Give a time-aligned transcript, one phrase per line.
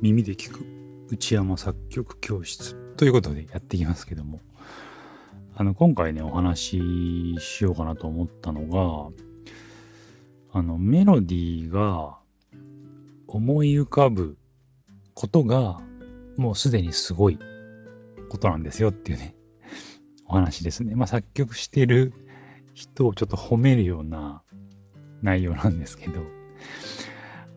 [0.00, 0.64] 耳で聞く
[1.10, 2.76] 内山作曲教室。
[2.96, 4.40] ということでやっていきますけども、
[5.56, 9.12] あの、今回ね、お話ししようかなと思ったのが、
[10.52, 12.16] あの、メロディーが
[13.26, 14.38] 思い浮かぶ
[15.14, 15.80] ことが、
[16.36, 17.38] もうすでにすごい
[18.28, 19.34] ことなんですよっていうね、
[20.26, 20.94] お話ですね。
[20.94, 22.12] まあ、作曲してる
[22.72, 24.42] 人をちょっと褒めるような
[25.22, 26.20] 内容なんですけど、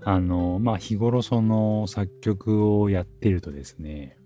[0.04, 4.18] あの、まあ、日頃その作曲をやってるとですね、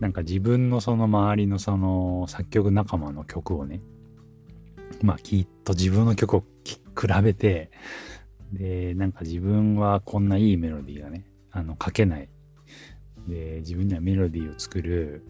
[0.00, 3.80] なんか自分のその周りのその作曲仲間の曲をね、
[5.02, 7.70] まあきっと自分の曲を比べて、
[8.52, 12.28] で、なんか自分はこんないいメロディーがね、あの書けない。
[13.26, 15.24] で、自分にはメロディーを作る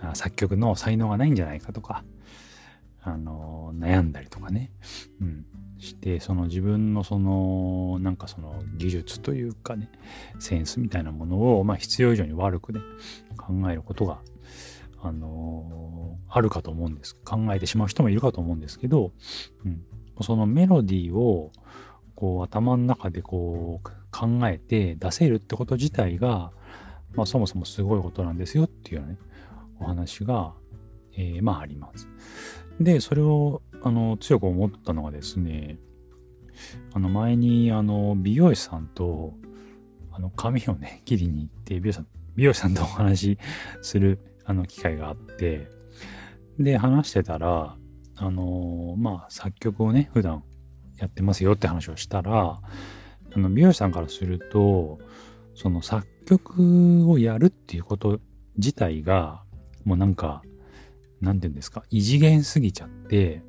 [0.00, 2.04] あ作曲の才能がないんじゃないかとか、
[3.02, 4.70] あの、悩んだりとかね。
[5.20, 5.46] うん。
[5.78, 9.90] して、その自分のその、なんかその技術というかね、
[10.38, 12.80] センスみたいなものを、まあ必要以上に悪くね、
[13.36, 14.20] 考えることが、
[15.02, 17.16] あの、あるかと思うんです。
[17.24, 19.12] 考えてしまう人もいるかと思うんですけど、
[19.64, 19.82] うん。
[20.22, 21.50] そのメロディーを、
[22.14, 26.52] こう頭の中でこう考えて出せるってこと自体が、
[27.14, 29.18] まあそもそもすごいことなんですよっていうね、
[29.80, 30.54] お話が、
[31.16, 32.08] えー、まああります。
[32.80, 35.78] で、それを、あの、強く思ったのがですね、
[36.94, 39.34] あの、前に、あの、美容師さんと、
[40.12, 42.06] あの、髪をね、 切りに行って、美容師さん、
[42.36, 43.38] 美容師さんとお話し
[43.82, 45.68] する、あの、機会があって、
[46.58, 47.76] で、話してたら、
[48.16, 50.44] あの、まあ、作曲をね、普段
[50.98, 52.60] やってますよって話をしたら、
[53.34, 54.98] あの、美容師さんからすると、
[55.54, 58.20] その作曲をやるっていうこと
[58.56, 59.42] 自体が、
[59.84, 60.42] もうなんか、
[61.22, 63.42] なんて言うんですか、異次元すぎちゃって、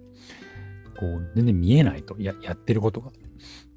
[0.99, 3.11] こう、全然見えないと、や、やってることが。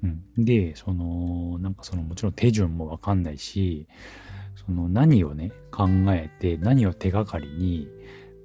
[0.03, 0.45] うん。
[0.45, 3.87] で、その、なんかその、もちろん手順もわかんないし、
[4.55, 7.87] その何をね、考えて、何を手がかりに、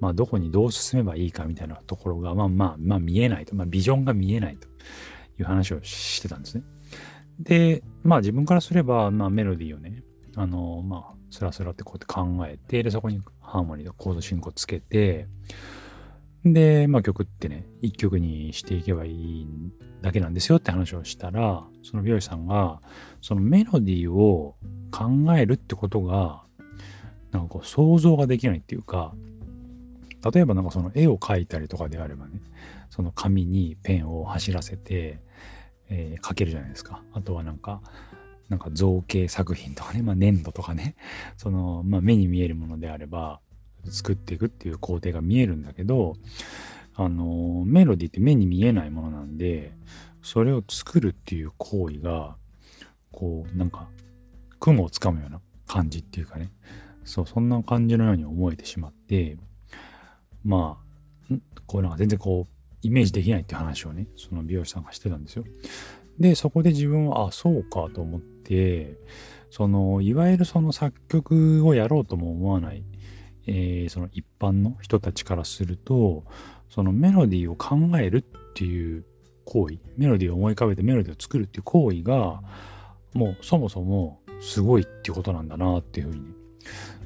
[0.01, 4.67] まあ、どこにどう進めばいいかみたいなところが、まあまあ、まあ見えないと、まあビジョンが見えないと
[5.39, 6.65] いう話をしてたんですね。
[7.39, 10.03] で、まあ自分からすれば、まあメロディーをね、
[10.35, 15.27] あの、まあ、スラスラってこうやって考えて、で、そこにハーモニーとコード進行つけて、
[16.45, 19.47] で、まあ曲ってね、一曲にしていけばいい
[20.03, 22.83] だけなんですよって話をしたら、その美容師さんが、
[23.23, 24.57] そのメロディーを
[24.91, 26.43] 考えるってことが、
[27.31, 29.15] なんかこう想像ができないっていうか、
[30.35, 32.43] 例えばなんかその絵を描いたりとかであればね、
[32.91, 35.19] その紙にペンを走らせて、
[35.89, 37.03] えー、描けるじゃないですか。
[37.15, 37.81] あとはなんか、
[38.53, 40.95] なんか造形作品とかね、 まあ、粘土とかね、
[41.39, 43.41] その、まあ、目に見えるものであれば、
[43.89, 46.17] 作っていくっていう工程が見えるんだけど、
[46.95, 49.73] あの、メロディーって目に見えないものなんで、
[50.21, 52.37] それを作るっていう行為が、
[53.11, 53.89] こう、なんか、
[54.61, 56.51] 雲をつかむような感じっていうかね、
[57.05, 59.39] そう、そんな感じのように思えてしまって、
[60.45, 60.79] ま
[61.31, 61.35] あ、
[61.67, 65.45] こうなんか全然こう、イメージできないっていう話をね、その美容師さんがしてたんですよ。
[66.19, 68.99] で、そこで自分は、あ、そうかと思って、
[69.51, 72.85] その、いわゆるその作曲をやろうとも思わない、
[73.47, 76.25] えー、その一般の人たちからすると、
[76.71, 79.05] そのメロディーを考えるっていう
[79.45, 82.43] 行為、メロディーを思い浮かべてメロディーを作るっていう行為が、
[83.15, 86.33] もうそもそもすごいっていうことなんだなっていうふうに、ね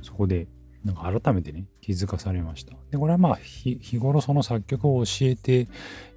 [0.02, 0.46] そこで
[0.84, 2.76] なんか改めてね、気づかされました。
[2.90, 5.68] で、これはまあ日頃その作曲を教えて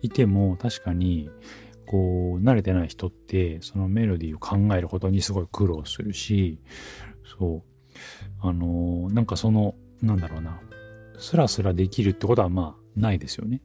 [0.02, 1.30] いても確かに
[1.90, 6.60] こう、慣れてない人って、そのメロディーを考えることにすごい苦労するし、
[7.26, 10.62] そう、あの、なんかその、なんだろうな、
[11.18, 13.62] スラスラできるってことはまあ、ないですよね。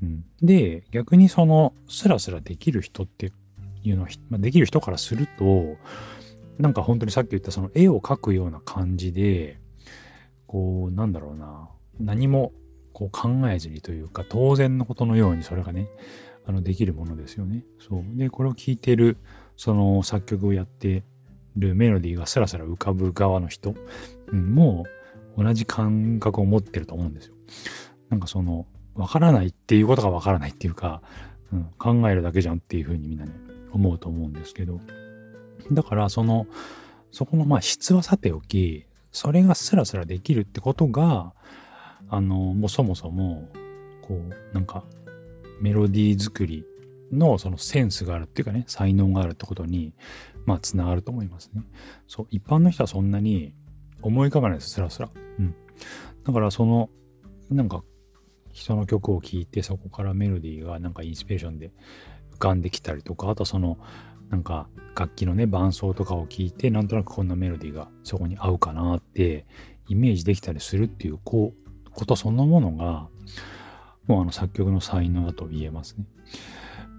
[0.00, 3.32] うん、で、逆にその、スラスラできる人って
[3.82, 5.76] いうのは、まあ、できる人からすると、
[6.58, 9.58] なんか本当にさっき言ったその絵を描くような感じで、
[10.46, 11.68] こう、なんだろうな、
[11.98, 12.52] 何も
[12.92, 15.88] こう考えずにというか、当然のことのようにそれがね、
[16.46, 17.64] あの、できるものですよね。
[17.78, 18.04] そう。
[18.16, 19.16] で、これを聴いてる、
[19.56, 21.02] その作曲をやって
[21.56, 23.74] るメロディーがスラスラ浮かぶ側の人、
[24.28, 24.84] うん、も
[25.36, 27.34] 同じ感覚を持ってると思うんですよ。
[28.10, 31.02] なんかその、わからないっていうことがわからないっていうか、
[31.52, 33.32] うん、考えるだけじゃんっていうふうにみんなね、
[33.72, 34.80] 思うと思うんですけど。
[35.72, 36.46] だからその、
[37.10, 41.32] そこのまあ質はさておき、それがスラスラできるってことが、
[42.08, 43.48] あの、もうそもそも、
[44.02, 44.84] こう、なんか、
[45.60, 46.64] メロディー作り
[47.12, 49.94] のそのセンスがあるっていうかね、才能があるってことに、
[50.44, 51.62] まあ、つながると思いますね。
[52.06, 53.54] そう、一般の人はそんなに
[54.02, 55.10] 思い浮かばないです、スラスラ。
[55.38, 55.54] うん。
[56.24, 56.90] だからその、
[57.50, 57.84] なんか、
[58.52, 61.72] 人の曲を聴いて、そこからメロディーがなんかインスピレーションで
[62.34, 63.78] 浮かんできたりとか、あとその、
[64.30, 69.46] なんか楽器のね、伴奏とかを聞いて、なんとなくこんなメロディーがそこに合うかなって
[69.88, 73.08] イメージできたりするっていう、こう、ことそのものが、
[74.06, 76.04] もうあの作曲の才能だと言えますね。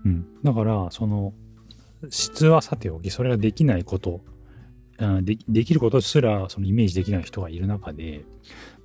[0.05, 0.25] うん。
[0.43, 1.33] だから、その、
[2.09, 4.21] 質はさておき、それができないこと、
[5.21, 8.25] でできることすらそのイメージできない人がいる中で、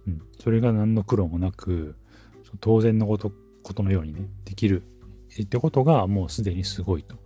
[0.07, 1.97] うん、それが何の苦労もなく、
[2.61, 3.33] 当然のこと
[3.63, 4.83] ことのようにね、できる
[5.41, 7.17] ってことがもうすでにすごいと。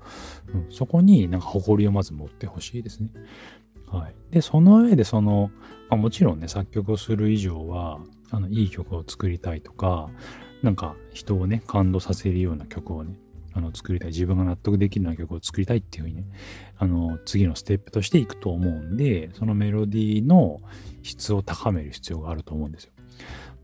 [0.54, 3.10] うん、そこになんか誇りをまず持ってほしいですね。
[3.87, 4.14] はい。
[4.31, 5.50] で、その上でその、
[5.88, 8.00] まあ、もちろんね、作曲をする以上は、
[8.31, 10.10] あの、いい曲を作りたいとか、
[10.66, 13.14] なんか人をね、感動させるような曲をね、
[13.52, 14.08] あの、作りたい。
[14.08, 16.24] 自分が納得できるような曲を作りたいっていうふうにね、
[16.76, 20.60] あの、次のステップとしていくと思うんで、そのメロディーの
[21.04, 22.90] 質を高める必要があると思うんですよ。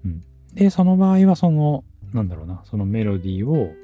[0.05, 0.23] うん。
[0.55, 1.83] で、その場合はその、
[2.13, 3.75] なんだろうな、そのメロディーを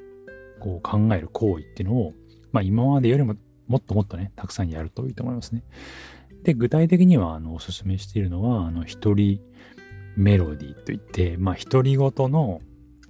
[0.61, 2.13] こう考える行為っていうのを、
[2.53, 3.35] まあ今までよりも
[3.67, 5.63] もっともっとね、たくさんやるといいと思いますね。
[6.43, 9.41] で、具体的には、あの、おすすめしているのは、あの、一人
[10.15, 12.61] メロディーといって、まあ、独り言の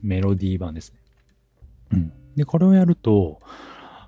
[0.01, 1.00] メロディー版ですね。
[1.94, 2.13] うん。
[2.36, 3.40] で、これをやると、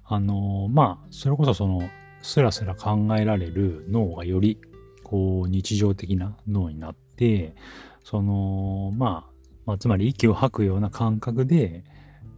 [0.06, 1.82] あの、まあ、それこそその、
[2.22, 4.60] スラスラ考えられる脳がより、
[5.04, 7.56] こう、日常的な脳になって、
[8.04, 9.32] その、まあ、
[9.66, 11.84] まあ、つまり息を吐くような感覚で、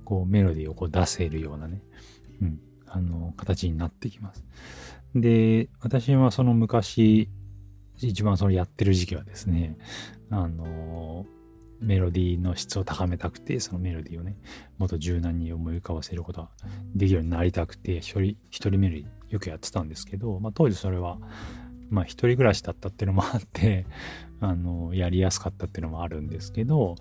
[0.06, 1.82] こう、メロディーをこう出せるようなね、
[2.42, 4.46] うん、あの、形になってきます。
[5.16, 7.30] で、私はその昔、
[7.98, 9.78] 一番そのやってる時期はですね、
[10.30, 11.26] あの、
[11.84, 14.38] メロディーの質を高めたくて、そのメロディーをね、
[14.78, 16.50] もっと柔軟に思い浮かばせることが
[16.96, 21.20] できるようになりたくて、一人、一人メロディーよくやってたんですけど、まあ当時それは、
[21.90, 23.86] まあ一人暮らしだったっていうのもあって、
[24.40, 26.96] あの、やりやすかったっていうのもあるんですけど、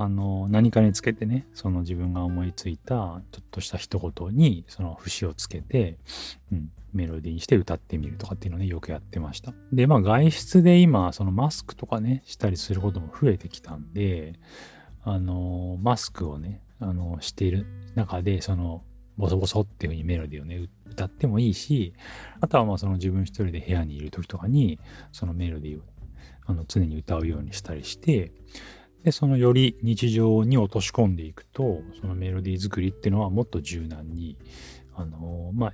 [0.00, 5.98] あの、何かにつけてね、その自分が思いついたちょっとした一言に、その節をつけて、
[6.52, 9.52] うん、メロディーにして歌ってみるとかっていうのをね、よくやってました。
[9.72, 14.38] で、まあ外出で今、そのマスクとかね、したりすることも増えてきたんで、
[15.02, 17.66] あの、マスクをね、あの、している
[17.96, 18.84] 中で、その、
[19.16, 21.92] ボソボソっていう風にメロディーをね、歌ってもいいし、
[22.40, 24.78] あとはまあその自分一人で部屋にいる時とかに、
[25.10, 25.82] そのメロディーを
[26.46, 28.30] あの常に歌うようにしたりして、
[29.04, 34.36] で、そのより日常に落とし込んでいくと、そのメロディー作りっていうのはもっと柔軟に、
[34.94, 35.72] あの、まあ、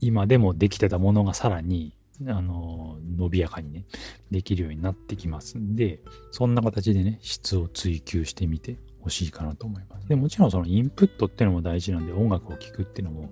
[0.00, 1.96] 今でもできてたものがさらに、
[2.28, 3.84] あの、伸びやかにね、
[4.30, 10.08] できるようになってきますんで、そんな形でね、質を追求してみてほしいかなと思います。
[10.08, 13.30] でもちろんそのインプットっていうのも大事なんで、音楽を聴くっていうのも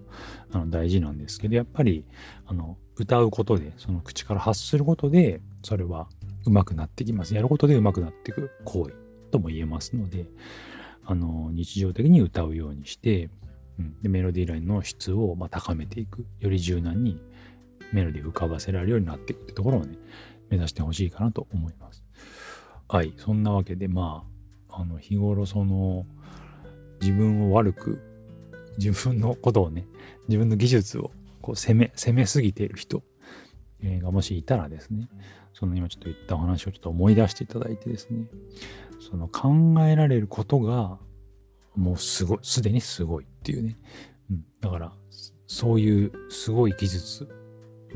[0.51, 2.05] あの大事なんですけど、やっぱり、
[2.47, 6.09] あの、歌うことで、その口から発することで、それは
[6.45, 7.35] 上手くなってきます。
[7.35, 9.02] やることで上手くなっていく行為
[9.33, 10.27] とも言えますので、
[11.05, 13.31] あの、日常的に歌うようにして、
[13.79, 16.27] うん、でメロディーラインの質をま高めていく。
[16.41, 17.21] より柔軟に
[17.93, 19.97] メロディーを浮かばせられるようになっていくってところをね、
[20.51, 22.05] 目指してほしいかなと思います。
[22.89, 23.15] はい。
[23.17, 24.25] そんなわけで、ま
[24.69, 26.07] あ、あの、日頃その、
[27.01, 28.01] 自分を悪く、
[28.79, 29.87] 自分のことをね、
[30.29, 33.03] 自分の技術をこう攻め、攻めすぎている人、
[34.01, 35.09] がもしいたらですね、
[35.55, 38.27] その今ちょっと言ったお話をちょっと思い出していただいてですね、
[39.09, 39.51] その考
[39.87, 40.99] えられることが
[41.75, 43.77] もうすごい、すでにすごいっていうね。
[44.31, 44.93] うん、だから、
[45.47, 47.29] そういうすごい技術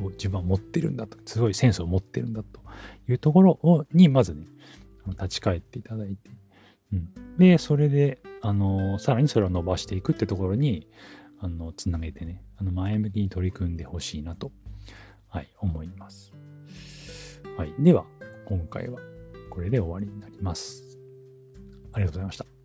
[0.01, 2.61] を自分は持ってるんだと、すごいセンスを持ってるんだと
[3.09, 4.47] いうところをに、まずね、
[5.07, 6.31] 立ち返っていただいて、
[6.93, 10.89] うん、で、それで、あの、さらにそれを伸ばしていくってところに、
[11.39, 14.53] あの、つなげてね、あの、前向きに取り組んでほしいなと、
[15.29, 16.33] はい、思います。
[17.57, 17.75] はい。
[17.79, 18.07] では、
[18.47, 19.01] 今回は
[19.51, 20.96] これで終わりになります。
[21.97, 22.56] ありがとうございました。